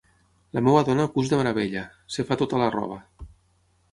La 0.57 0.61
meva 0.67 0.79
dona 0.87 1.05
cus 1.17 1.29
de 1.33 1.39
meravella: 1.41 1.83
es 2.15 2.19
fa 2.31 2.37
tota 2.43 2.61
la 2.65 2.73
roba. 2.79 2.97